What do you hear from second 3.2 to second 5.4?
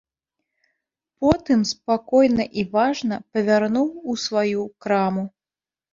павярнуў у сваю краму.